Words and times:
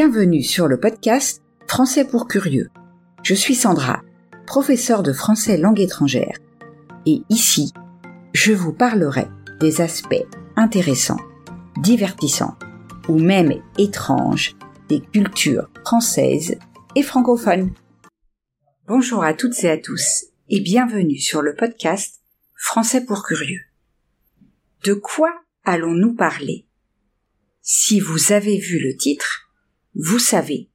Bienvenue 0.00 0.44
sur 0.44 0.68
le 0.68 0.78
podcast 0.78 1.42
Français 1.66 2.04
pour 2.04 2.28
curieux. 2.28 2.70
Je 3.24 3.34
suis 3.34 3.56
Sandra, 3.56 4.04
professeure 4.46 5.02
de 5.02 5.12
français 5.12 5.56
langue 5.56 5.80
étrangère. 5.80 6.38
Et 7.04 7.22
ici, 7.30 7.72
je 8.32 8.52
vous 8.52 8.72
parlerai 8.72 9.26
des 9.58 9.80
aspects 9.80 10.24
intéressants, 10.54 11.18
divertissants 11.78 12.56
ou 13.08 13.18
même 13.18 13.60
étranges 13.76 14.54
des 14.88 15.00
cultures 15.00 15.68
françaises 15.84 16.56
et 16.94 17.02
francophones. 17.02 17.72
Bonjour 18.86 19.24
à 19.24 19.34
toutes 19.34 19.64
et 19.64 19.68
à 19.68 19.78
tous 19.78 20.26
et 20.48 20.60
bienvenue 20.60 21.18
sur 21.18 21.42
le 21.42 21.56
podcast 21.56 22.20
Français 22.54 23.04
pour 23.04 23.24
curieux. 23.24 23.62
De 24.84 24.92
quoi 24.94 25.34
allons-nous 25.64 26.14
parler? 26.14 26.66
Si 27.62 27.98
vous 27.98 28.30
avez 28.30 28.58
vu 28.58 28.78
le 28.78 28.96
titre, 28.96 29.47
vous 29.98 30.20
savez 30.20 30.70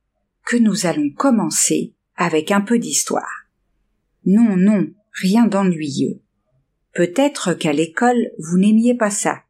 que 0.45 0.57
nous 0.57 0.85
allons 0.85 1.09
commencer 1.09 1.95
avec 2.17 2.51
un 2.51 2.59
peu 2.59 2.77
d'histoire. 2.77 3.47
Non, 4.25 4.57
non, 4.57 4.93
rien 5.13 5.47
d'ennuyeux. 5.47 6.21
Peut-être 6.93 7.53
qu'à 7.53 7.71
l'école 7.71 8.31
vous 8.37 8.57
n'aimiez 8.57 8.95
pas 8.95 9.09
ça, 9.09 9.43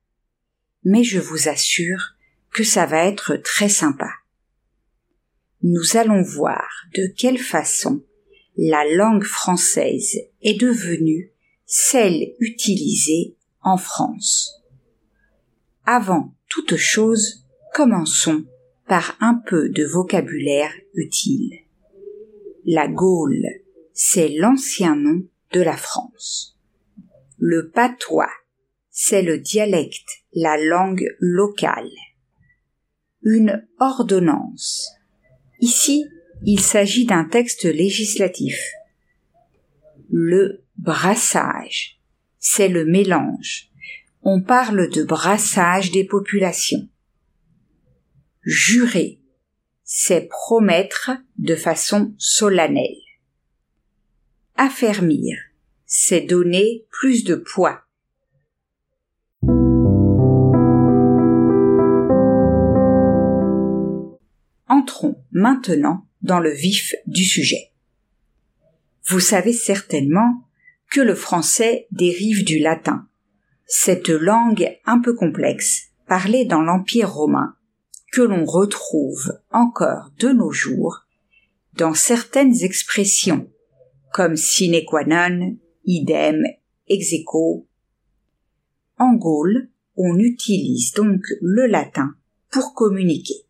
mais 0.84 1.04
je 1.04 1.20
vous 1.20 1.50
assure 1.50 2.16
que 2.52 2.64
ça 2.64 2.86
va 2.86 3.04
être 3.05 3.36
très 3.36 3.67
sympa. 3.67 4.09
Nous 5.64 5.98
allons 5.98 6.22
voir 6.22 6.70
de 6.95 7.08
quelle 7.17 7.40
façon 7.40 8.03
la 8.55 8.86
langue 8.94 9.23
française 9.23 10.20
est 10.44 10.59
devenue 10.59 11.31
celle 11.66 12.36
utilisée 12.40 13.36
en 13.62 13.78
France. 13.78 14.62
Avant 15.86 16.36
toute 16.48 16.76
chose, 16.76 17.48
commençons 17.73 18.45
par 18.94 19.18
un 19.22 19.42
peu 19.44 19.70
de 19.70 19.84
vocabulaire 19.84 20.72
utile. 20.94 21.62
La 22.64 22.88
Gaule, 22.88 23.48
c'est 23.92 24.30
l'ancien 24.30 24.95
nom 24.95 25.26
de 25.52 25.62
la 25.62 25.76
France. 25.76 26.59
Le 27.40 27.72
patois, 27.72 28.30
c'est 28.92 29.23
le 29.23 29.40
dialecte, 29.40 30.08
la 30.34 30.58
langue 30.64 31.08
locale. 31.17 31.90
Une 33.23 33.67
ordonnance. 33.80 34.92
Ici, 35.60 36.06
il 36.45 36.60
s'agit 36.60 37.08
d'un 37.08 37.26
texte 37.26 37.66
législatif. 37.66 38.60
Le 40.12 40.66
brassage, 40.78 42.00
c'est 42.38 42.70
le 42.70 42.86
mélange. 42.86 43.72
On 44.22 44.44
parle 44.44 44.88
de 44.92 45.04
brassage 45.04 45.89
des 45.89 46.06
populations. 46.06 46.88
Jurer, 48.45 49.22
c'est 49.86 50.27
promettre 50.27 51.11
de 51.38 51.55
façon 51.55 52.13
solennelle. 52.17 52.97
Affermir, 54.58 55.38
c'est 55.86 56.19
donner 56.19 56.86
plus 56.89 57.23
de 57.23 57.36
poids. 57.36 57.83
Entrons 64.67 65.23
maintenant 65.31 66.05
dans 66.21 66.41
le 66.41 66.52
vif 66.52 66.95
du 67.08 67.23
sujet. 67.23 67.71
Vous 69.05 69.21
savez 69.21 69.53
certainement 69.53 70.49
que 70.91 70.99
le 70.99 71.16
français 71.16 71.88
dérive 71.91 72.44
du 72.44 72.59
latin, 72.59 73.08
cette 73.67 74.09
langue 74.09 74.77
un 74.86 74.99
peu 74.99 75.16
complexe 75.16 75.91
parlée 76.08 76.44
dans 76.44 76.61
l'Empire 76.61 77.09
romain 77.09 77.55
que 78.14 78.22
l'on 78.22 78.45
retrouve 78.45 79.33
encore 79.50 80.11
de 80.19 80.30
nos 80.30 80.52
jours 80.52 81.08
dans 81.73 81.95
certaines 81.95 82.61
expressions 82.61 83.50
comme 84.14 84.38
sine 84.38 84.86
qua 84.86 85.03
non, 85.03 85.58
idem, 85.86 86.44
ex 86.88 87.16
En 88.99 89.14
Gaule, 89.15 89.70
on 89.98 90.20
utilise 90.20 90.93
donc 90.93 91.21
le 91.42 91.65
latin 91.65 92.14
pour 92.52 92.76
communiquer. 92.76 93.48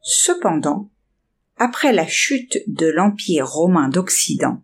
Cependant, 0.00 0.88
après 1.56 1.92
la 1.92 2.06
chute 2.06 2.58
de 2.68 2.86
l'Empire 2.86 3.48
romain 3.48 3.88
d'Occident 3.88 4.62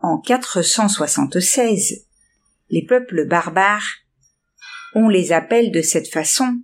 en 0.00 0.18
476, 0.18 2.04
les 2.68 2.84
peuples 2.84 3.26
barbares, 3.26 3.88
on 4.94 5.08
les 5.08 5.32
appelle 5.32 5.72
de 5.72 5.80
cette 5.80 6.08
façon 6.08 6.60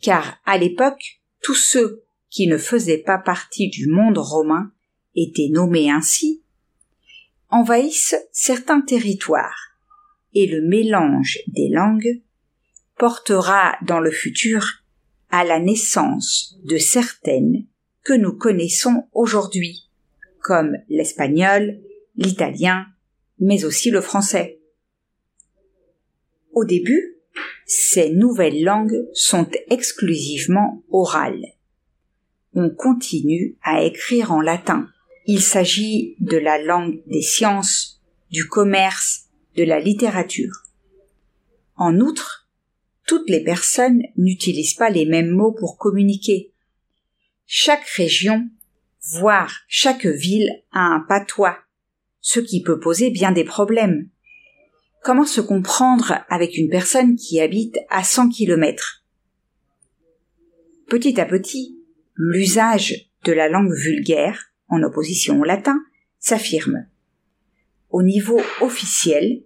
car 0.00 0.38
à 0.44 0.58
l'époque, 0.58 1.20
tous 1.42 1.54
ceux 1.54 2.04
qui 2.30 2.46
ne 2.46 2.58
faisaient 2.58 3.02
pas 3.04 3.18
partie 3.18 3.68
du 3.68 3.86
monde 3.88 4.18
romain 4.18 4.72
étaient 5.14 5.48
nommés 5.50 5.90
ainsi, 5.90 6.42
envahissent 7.48 8.16
certains 8.32 8.80
territoires, 8.80 9.78
et 10.34 10.46
le 10.46 10.60
mélange 10.60 11.38
des 11.46 11.68
langues 11.70 12.22
portera 12.98 13.76
dans 13.82 14.00
le 14.00 14.10
futur 14.10 14.82
à 15.30 15.44
la 15.44 15.58
naissance 15.58 16.56
de 16.64 16.76
certaines 16.76 17.66
que 18.04 18.12
nous 18.12 18.32
connaissons 18.32 19.08
aujourd'hui, 19.12 19.88
comme 20.40 20.76
l'espagnol, 20.88 21.80
l'italien, 22.16 22.86
mais 23.38 23.64
aussi 23.64 23.90
le 23.90 24.00
français. 24.00 24.60
Au 26.52 26.64
début, 26.64 27.15
ces 27.66 28.10
nouvelles 28.10 28.62
langues 28.62 29.06
sont 29.12 29.48
exclusivement 29.70 30.82
orales. 30.90 31.54
On 32.54 32.70
continue 32.70 33.56
à 33.62 33.82
écrire 33.82 34.32
en 34.32 34.40
latin. 34.40 34.88
Il 35.26 35.42
s'agit 35.42 36.16
de 36.20 36.36
la 36.36 36.62
langue 36.62 37.02
des 37.06 37.22
sciences, 37.22 38.00
du 38.30 38.46
commerce, 38.46 39.24
de 39.56 39.64
la 39.64 39.80
littérature. 39.80 40.62
En 41.76 42.00
outre, 42.00 42.48
toutes 43.06 43.28
les 43.28 43.42
personnes 43.42 44.02
n'utilisent 44.16 44.74
pas 44.74 44.90
les 44.90 45.06
mêmes 45.06 45.30
mots 45.30 45.52
pour 45.52 45.78
communiquer. 45.78 46.52
Chaque 47.46 47.86
région, 47.86 48.48
voire 49.12 49.54
chaque 49.68 50.06
ville 50.06 50.50
a 50.72 50.80
un 50.80 51.00
patois, 51.00 51.58
ce 52.20 52.40
qui 52.40 52.62
peut 52.62 52.80
poser 52.80 53.10
bien 53.10 53.32
des 53.32 53.44
problèmes. 53.44 54.08
Comment 55.06 55.24
se 55.24 55.40
comprendre 55.40 56.24
avec 56.28 56.56
une 56.56 56.68
personne 56.68 57.14
qui 57.14 57.40
habite 57.40 57.78
à 57.90 58.02
100 58.02 58.28
kilomètres? 58.30 59.04
Petit 60.88 61.20
à 61.20 61.24
petit, 61.24 61.78
l'usage 62.16 63.12
de 63.22 63.30
la 63.30 63.48
langue 63.48 63.72
vulgaire, 63.72 64.46
en 64.66 64.82
opposition 64.82 65.38
au 65.38 65.44
latin, 65.44 65.80
s'affirme. 66.18 66.88
Au 67.90 68.02
niveau 68.02 68.40
officiel, 68.60 69.44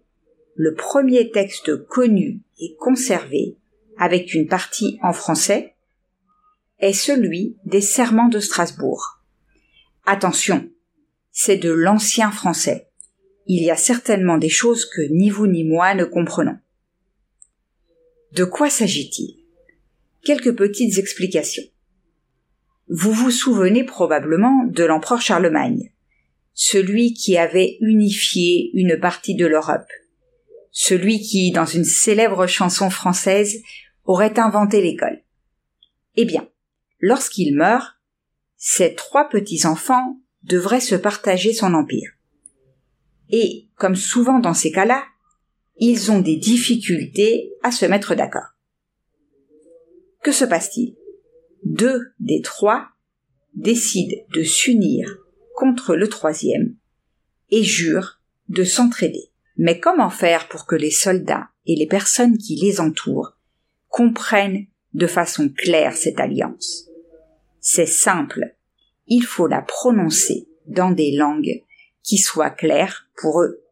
le 0.54 0.72
premier 0.72 1.31
texte 1.31 1.76
connu 1.88 2.41
et 2.59 2.75
conservé, 2.78 3.59
avec 3.99 4.32
une 4.32 4.49
partie 4.49 4.99
en 5.03 5.12
français, 5.12 5.76
est 6.78 6.94
celui 6.94 7.59
des 7.66 7.82
serments 7.82 8.31
de 8.31 8.41
Strasbourg. 8.41 9.20
Attention, 10.06 10.70
c'est 11.32 11.59
de 11.59 11.70
l'ancien 11.70 12.31
français 12.31 12.90
il 13.47 13.62
y 13.62 13.71
a 13.71 13.77
certainement 13.77 14.39
des 14.39 14.49
choses 14.49 14.84
que 14.84 15.03
ni 15.03 15.31
vous 15.31 15.47
ni 15.47 15.65
moi 15.65 15.95
ne 15.95 16.05
comprenons. 16.05 16.59
De 18.33 18.45
quoi 18.45 18.71
s'agit-il? 18.71 19.37
Quelques 20.25 20.55
petites 20.55 20.99
explications. 20.99 21.65
Vous 22.89 23.12
vous 23.12 23.31
souvenez 23.31 23.84
probablement 23.84 24.65
de 24.65 24.84
l'empereur 24.84 25.21
Charlemagne, 25.21 25.93
celui 26.53 27.15
qui 27.15 27.37
avait 27.37 27.77
unifié 27.81 28.71
une 28.75 28.99
partie 28.99 29.34
de 29.34 29.47
l'Europe, 29.47 29.89
celui 30.71 31.21
qui, 31.21 31.53
dans 31.53 31.65
une 31.65 31.84
célèbre 31.84 32.47
chanson 32.47 32.91
française, 32.91 33.62
aurait 34.05 34.39
inventé 34.39 34.83
l'école. 34.83 35.23
Eh 36.17 36.25
bien, 36.25 36.49
lorsqu'il 36.99 37.56
meurt, 37.56 37.97
ses 38.56 38.94
trois 38.94 39.29
petits-enfants 39.29 40.20
devraient 40.43 40.81
se 40.81 40.94
partager 40.94 41.53
son 41.53 41.75
empire. 41.75 42.12
Et, 43.31 43.69
comme 43.77 43.97
souvent 43.97 44.38
dans 44.38 44.55
ces 44.55 44.73
cas-là, 44.73 45.05
ils 45.77 46.11
ont 46.11 46.21
des 46.21 46.37
difficultés 46.37 47.53
à 47.62 47.71
se 47.71 47.87
mettre 47.87 48.15
d'accord. 48.15 48.56
Que 50.23 50.32
se 50.32 50.44
passe-t-il? 50.44 50.97
Deux 51.65 52.12
des 52.19 52.43
trois 52.43 52.88
décident 53.55 54.17
de 54.35 54.43
s'unir 54.43 55.19
contre 55.55 55.97
le 55.97 56.09
troisième 56.09 56.77
et 57.50 57.62
jurent 57.62 58.21
de 58.49 58.65
s'entraider. 58.65 59.31
Mais 59.56 59.79
comment 59.79 60.11
faire 60.11 60.49
pour 60.49 60.67
que 60.67 60.76
les 60.76 60.91
soldats 60.91 61.49
et 61.67 61.76
les 61.76 61.87
personnes 61.87 62.38
qui 62.38 62.56
les 62.56 62.81
entourent 62.81 63.37
comprennent 63.88 64.67
de 64.94 65.06
façon 65.06 65.49
claire 65.49 65.97
cette 65.97 66.21
alliance? 66.21 66.88
C'est 67.61 67.87
simple, 67.87 68.56
il 69.06 69.25
faut 69.25 69.47
la 69.47 69.62
prononcer 69.62 70.49
dans 70.67 70.91
des 70.91 71.12
langues 71.12 71.62
qui 72.02 72.19
soit 72.19 72.50
clair 72.50 73.08
pour 73.17 73.43
eux. 73.43 73.62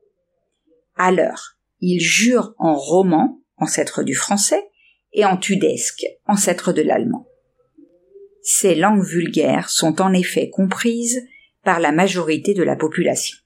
Alors, 0.96 1.56
ils 1.80 2.00
jurent 2.00 2.54
en 2.58 2.76
roman, 2.76 3.40
ancêtre 3.56 4.02
du 4.02 4.14
français, 4.14 4.68
et 5.12 5.24
en 5.24 5.36
tudesque, 5.36 6.04
ancêtre 6.26 6.72
de 6.72 6.82
l'allemand. 6.82 7.26
Ces 8.42 8.74
langues 8.74 9.04
vulgaires 9.04 9.70
sont 9.70 10.00
en 10.00 10.12
effet 10.12 10.50
comprises 10.50 11.22
par 11.64 11.80
la 11.80 11.92
majorité 11.92 12.54
de 12.54 12.62
la 12.62 12.76
population. 12.76 13.36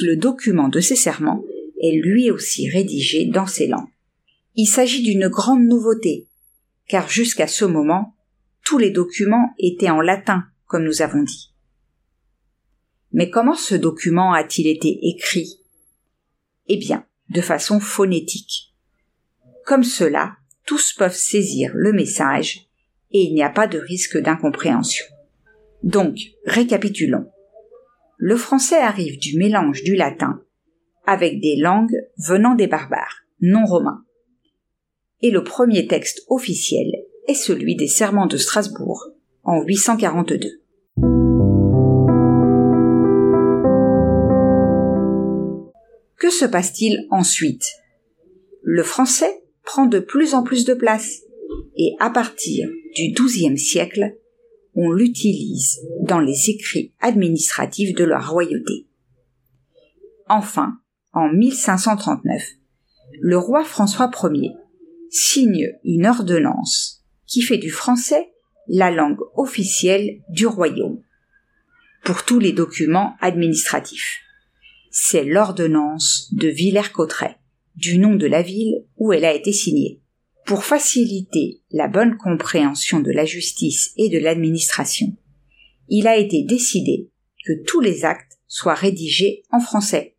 Le 0.00 0.16
document 0.16 0.68
de 0.68 0.80
ces 0.80 0.96
serments 0.96 1.42
est 1.80 1.96
lui 1.96 2.30
aussi 2.30 2.68
rédigé 2.68 3.26
dans 3.26 3.46
ces 3.46 3.66
langues. 3.66 3.88
Il 4.54 4.66
s'agit 4.66 5.02
d'une 5.02 5.28
grande 5.28 5.64
nouveauté, 5.64 6.26
car 6.88 7.08
jusqu'à 7.08 7.46
ce 7.46 7.64
moment, 7.64 8.14
tous 8.64 8.78
les 8.78 8.90
documents 8.90 9.54
étaient 9.58 9.90
en 9.90 10.00
latin, 10.00 10.44
comme 10.66 10.84
nous 10.84 11.02
avons 11.02 11.22
dit. 11.22 11.47
Mais 13.12 13.30
comment 13.30 13.54
ce 13.54 13.74
document 13.74 14.32
a-t-il 14.32 14.66
été 14.66 14.98
écrit? 15.02 15.60
Eh 16.66 16.76
bien, 16.76 17.06
de 17.30 17.40
façon 17.40 17.80
phonétique. 17.80 18.74
Comme 19.64 19.84
cela, 19.84 20.36
tous 20.66 20.92
peuvent 20.92 21.16
saisir 21.16 21.72
le 21.74 21.92
message 21.92 22.68
et 23.10 23.20
il 23.20 23.34
n'y 23.34 23.42
a 23.42 23.50
pas 23.50 23.66
de 23.66 23.78
risque 23.78 24.18
d'incompréhension. 24.18 25.06
Donc, 25.82 26.18
récapitulons. 26.44 27.30
Le 28.16 28.36
français 28.36 28.78
arrive 28.78 29.18
du 29.18 29.38
mélange 29.38 29.82
du 29.82 29.94
latin 29.94 30.42
avec 31.06 31.40
des 31.40 31.56
langues 31.56 31.96
venant 32.18 32.54
des 32.54 32.66
barbares, 32.66 33.22
non 33.40 33.64
romains. 33.64 34.04
Et 35.22 35.30
le 35.30 35.42
premier 35.42 35.86
texte 35.86 36.22
officiel 36.28 36.90
est 37.26 37.34
celui 37.34 37.76
des 37.76 37.88
Serments 37.88 38.26
de 38.26 38.36
Strasbourg 38.36 39.06
en 39.42 39.62
842. 39.62 40.60
Que 46.18 46.30
se 46.30 46.44
passe-t-il 46.44 47.06
ensuite? 47.10 47.64
Le 48.62 48.82
français 48.82 49.44
prend 49.62 49.86
de 49.86 50.00
plus 50.00 50.34
en 50.34 50.42
plus 50.42 50.64
de 50.64 50.74
place 50.74 51.20
et 51.76 51.94
à 52.00 52.10
partir 52.10 52.68
du 52.96 53.12
XIIe 53.12 53.56
siècle, 53.56 54.16
on 54.74 54.90
l'utilise 54.90 55.78
dans 56.02 56.18
les 56.18 56.50
écrits 56.50 56.92
administratifs 57.00 57.94
de 57.94 58.04
la 58.04 58.18
royauté. 58.18 58.86
Enfin, 60.28 60.78
en 61.12 61.28
1539, 61.28 62.42
le 63.20 63.38
roi 63.38 63.64
François 63.64 64.10
Ier 64.32 64.52
signe 65.10 65.68
une 65.84 66.06
ordonnance 66.06 67.04
qui 67.26 67.42
fait 67.42 67.58
du 67.58 67.70
français 67.70 68.32
la 68.66 68.90
langue 68.90 69.20
officielle 69.36 70.20
du 70.30 70.46
royaume 70.46 71.00
pour 72.04 72.24
tous 72.24 72.40
les 72.40 72.52
documents 72.52 73.14
administratifs. 73.20 74.20
C'est 74.90 75.24
l'ordonnance 75.24 76.32
de 76.32 76.48
Villers-Cotterêts, 76.48 77.38
du 77.76 77.98
nom 77.98 78.14
de 78.14 78.26
la 78.26 78.42
ville 78.42 78.84
où 78.96 79.12
elle 79.12 79.24
a 79.24 79.34
été 79.34 79.52
signée. 79.52 80.00
Pour 80.46 80.64
faciliter 80.64 81.62
la 81.70 81.88
bonne 81.88 82.16
compréhension 82.16 83.00
de 83.00 83.10
la 83.10 83.26
justice 83.26 83.92
et 83.96 84.08
de 84.08 84.18
l'administration, 84.18 85.14
il 85.88 86.08
a 86.08 86.16
été 86.16 86.42
décidé 86.42 87.10
que 87.44 87.52
tous 87.66 87.80
les 87.80 88.04
actes 88.04 88.38
soient 88.46 88.74
rédigés 88.74 89.42
en 89.50 89.60
français. 89.60 90.16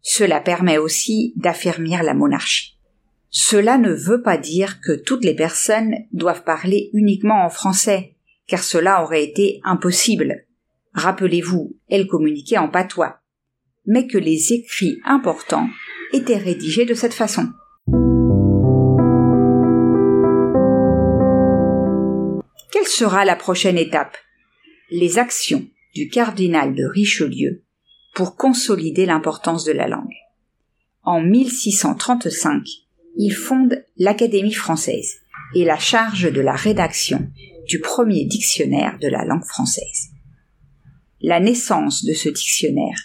Cela 0.00 0.40
permet 0.40 0.78
aussi 0.78 1.34
d'affermir 1.36 2.02
la 2.02 2.14
monarchie. 2.14 2.78
Cela 3.28 3.76
ne 3.76 3.92
veut 3.92 4.22
pas 4.22 4.38
dire 4.38 4.80
que 4.80 4.92
toutes 4.92 5.24
les 5.24 5.34
personnes 5.34 5.94
doivent 6.12 6.44
parler 6.44 6.90
uniquement 6.94 7.44
en 7.44 7.50
français, 7.50 8.16
car 8.46 8.62
cela 8.62 9.02
aurait 9.02 9.24
été 9.24 9.60
impossible. 9.64 10.46
Rappelez-vous, 10.94 11.76
elle 11.88 12.06
communiquait 12.06 12.56
en 12.56 12.68
patois, 12.68 13.20
mais 13.86 14.06
que 14.06 14.18
les 14.18 14.52
écrits 14.52 14.98
importants 15.04 15.68
étaient 16.12 16.36
rédigés 16.36 16.84
de 16.84 16.94
cette 16.94 17.14
façon. 17.14 17.48
Quelle 22.72 22.86
sera 22.86 23.24
la 23.24 23.36
prochaine 23.36 23.78
étape? 23.78 24.16
Les 24.90 25.18
actions 25.18 25.66
du 25.94 26.08
cardinal 26.08 26.74
de 26.74 26.84
Richelieu 26.84 27.64
pour 28.14 28.36
consolider 28.36 29.06
l'importance 29.06 29.64
de 29.64 29.72
la 29.72 29.88
langue. 29.88 30.14
En 31.02 31.20
1635, 31.20 32.62
il 33.16 33.32
fonde 33.32 33.84
l'Académie 33.96 34.52
française 34.52 35.20
et 35.54 35.64
la 35.64 35.78
charge 35.78 36.30
de 36.30 36.40
la 36.40 36.54
rédaction 36.54 37.30
du 37.66 37.80
premier 37.80 38.24
dictionnaire 38.24 38.98
de 39.00 39.08
la 39.08 39.24
langue 39.24 39.44
française. 39.44 40.10
La 41.20 41.40
naissance 41.40 42.04
de 42.04 42.12
ce 42.12 42.28
dictionnaire 42.28 42.98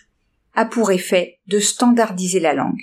a 0.53 0.65
pour 0.65 0.91
effet 0.91 1.39
de 1.47 1.59
standardiser 1.59 2.39
la 2.39 2.53
langue. 2.53 2.81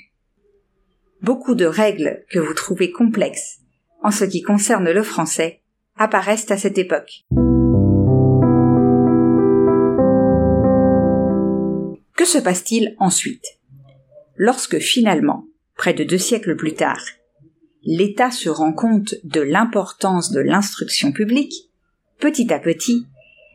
Beaucoup 1.20 1.54
de 1.54 1.66
règles 1.66 2.24
que 2.30 2.38
vous 2.38 2.54
trouvez 2.54 2.90
complexes 2.90 3.58
en 4.02 4.10
ce 4.10 4.24
qui 4.24 4.42
concerne 4.42 4.90
le 4.90 5.02
français 5.02 5.62
apparaissent 5.96 6.50
à 6.50 6.56
cette 6.56 6.78
époque. 6.78 7.24
Que 12.16 12.24
se 12.24 12.38
passe-t-il 12.38 12.94
ensuite? 12.98 13.58
Lorsque 14.36 14.78
finalement, 14.78 15.46
près 15.76 15.94
de 15.94 16.04
deux 16.04 16.18
siècles 16.18 16.56
plus 16.56 16.74
tard, 16.74 17.02
l'État 17.82 18.30
se 18.30 18.48
rend 18.48 18.72
compte 18.72 19.14
de 19.24 19.40
l'importance 19.40 20.30
de 20.30 20.40
l'instruction 20.40 21.12
publique, 21.12 21.70
petit 22.18 22.52
à 22.52 22.58
petit, 22.58 23.06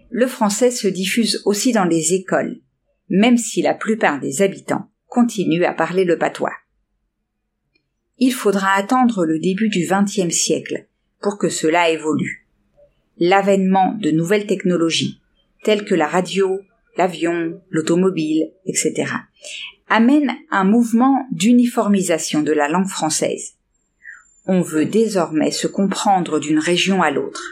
le 0.10 0.28
français 0.28 0.72
se 0.72 0.88
diffuse 0.88 1.42
aussi 1.46 1.72
dans 1.72 1.86
les 1.86 2.14
écoles, 2.14 2.62
même 3.10 3.38
si 3.38 3.62
la 3.62 3.74
plupart 3.74 4.20
des 4.20 4.42
habitants 4.42 4.90
continuent 5.08 5.66
à 5.66 5.74
parler 5.74 6.06
le 6.06 6.18
patois. 6.18 6.54
Il 8.18 8.34
faudra 8.34 8.74
attendre 8.74 9.26
le 9.26 9.40
début 9.40 9.70
du 9.70 9.88
XXe 9.88 10.34
siècle 10.34 10.88
pour 11.22 11.38
que 11.38 11.50
cela 11.50 11.90
évolue. 11.90 12.48
L'avènement 13.18 13.94
de 14.00 14.12
nouvelles 14.12 14.48
technologies, 14.48 15.22
telles 15.64 15.86
que 15.86 15.96
la 15.96 16.08
radio, 16.08 16.60
l'avion, 16.98 17.62
l'automobile, 17.70 18.52
etc., 18.66 19.12
amène 19.88 20.34
un 20.50 20.64
mouvement 20.64 21.26
d'uniformisation 21.32 22.42
de 22.42 22.52
la 22.52 22.68
langue 22.68 22.88
française. 22.88 23.54
On 24.46 24.62
veut 24.62 24.86
désormais 24.86 25.52
se 25.52 25.68
comprendre 25.68 26.40
d'une 26.40 26.60
région 26.60 27.02
à 27.02 27.12
l'autre, 27.12 27.44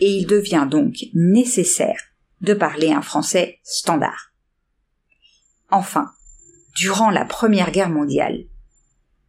et 0.00 0.10
il 0.10 0.26
devient 0.26 0.66
donc 0.70 1.06
nécessaire 1.14 2.00
de 2.40 2.54
parler 2.54 2.92
un 2.92 3.02
français 3.02 3.58
standard. 3.62 4.33
Enfin, 5.74 6.12
durant 6.76 7.10
la 7.10 7.24
Première 7.24 7.72
Guerre 7.72 7.90
mondiale, 7.90 8.44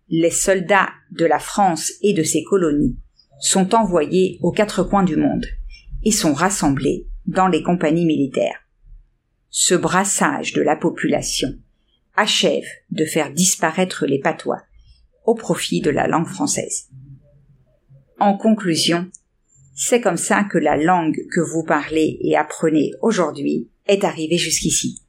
les 0.10 0.30
soldats 0.30 0.90
de 1.10 1.26
la 1.26 1.40
France 1.40 1.94
et 2.04 2.14
de 2.14 2.22
ses 2.22 2.44
colonies 2.44 3.00
sont 3.40 3.74
envoyés 3.74 4.38
aux 4.44 4.52
quatre 4.52 4.84
coins 4.84 5.02
du 5.02 5.16
monde 5.16 5.48
et 6.04 6.12
sont 6.12 6.36
rassemblés 6.36 7.08
dans 7.26 7.48
les 7.48 7.64
compagnies 7.64 8.06
militaires. 8.06 8.60
Ce 9.50 9.74
brassage 9.74 10.54
de 10.54 10.62
la 10.62 10.76
population 10.76 11.50
achève 12.16 12.68
de 12.92 13.06
faire 13.06 13.34
disparaître 13.34 14.06
les 14.06 14.20
patois 14.20 14.62
au 15.26 15.34
profit 15.34 15.82
de 15.82 15.90
la 15.90 16.08
langue 16.08 16.28
française. 16.28 16.90
En 18.20 18.38
conclusion, 18.38 19.10
c'est 19.74 20.00
comme 20.00 20.18
ça 20.18 20.44
que 20.44 20.60
la 20.60 20.78
langue 20.78 21.18
que 21.34 21.42
vous 21.42 21.64
parlez 21.64 22.20
et 22.22 22.38
apprenez 22.38 22.92
aujourd'hui 23.02 23.72
est 23.88 24.04
arrivée 24.04 24.38
jusqu'ici. 24.38 25.02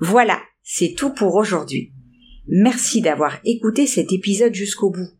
Voilà, 0.00 0.40
c'est 0.62 0.94
tout 0.96 1.12
pour 1.12 1.34
aujourd'hui. 1.34 1.92
Merci 2.48 3.02
d'avoir 3.02 3.38
écouté 3.44 3.86
cet 3.86 4.12
épisode 4.12 4.54
jusqu'au 4.54 4.90
bout. 4.90 5.10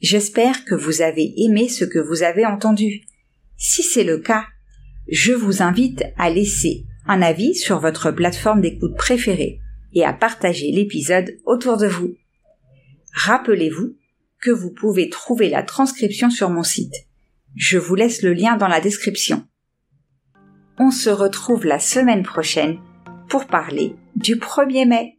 J'espère 0.00 0.66
que 0.66 0.74
vous 0.74 1.00
avez 1.00 1.32
aimé 1.38 1.68
ce 1.68 1.86
que 1.86 1.98
vous 1.98 2.22
avez 2.22 2.44
entendu. 2.44 3.06
Si 3.56 3.82
c'est 3.82 4.04
le 4.04 4.18
cas, 4.18 4.44
je 5.08 5.32
vous 5.32 5.62
invite 5.62 6.04
à 6.18 6.28
laisser 6.28 6.84
un 7.06 7.22
avis 7.22 7.54
sur 7.54 7.80
votre 7.80 8.10
plateforme 8.10 8.60
d'écoute 8.60 8.96
préférée 8.96 9.60
et 9.94 10.04
à 10.04 10.12
partager 10.12 10.70
l'épisode 10.70 11.38
autour 11.46 11.78
de 11.78 11.86
vous. 11.86 12.14
Rappelez-vous 13.14 13.96
que 14.42 14.50
vous 14.50 14.72
pouvez 14.72 15.08
trouver 15.08 15.48
la 15.48 15.62
transcription 15.62 16.28
sur 16.28 16.50
mon 16.50 16.62
site. 16.62 16.94
Je 17.56 17.78
vous 17.78 17.94
laisse 17.94 18.22
le 18.22 18.34
lien 18.34 18.56
dans 18.56 18.68
la 18.68 18.80
description. 18.80 19.46
On 20.78 20.90
se 20.90 21.10
retrouve 21.10 21.64
la 21.64 21.78
semaine 21.78 22.24
prochaine 22.24 22.78
pour 23.28 23.46
parler 23.46 23.94
du 24.16 24.36
1er 24.36 24.86
mai. 24.86 25.16